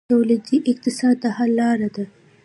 [0.11, 2.05] تولیدي اقتصاد د حل لاره ده